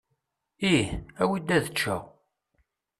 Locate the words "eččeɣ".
1.69-2.01